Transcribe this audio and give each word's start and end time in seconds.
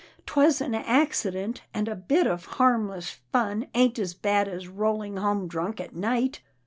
"'Twas 0.25 0.61
an 0.61 0.73
accident, 0.73 1.61
and 1.75 1.87
a 1.87 1.95
bit 1.95 2.25
of 2.25 2.45
harmless 2.57 3.19
fun 3.31 3.67
ain't 3.75 3.99
as 3.99 4.15
bad 4.15 4.47
as 4.47 4.67
rolling 4.67 5.17
home 5.17 5.47
drunk 5.47 5.79
at 5.79 5.95
night." 5.95 6.41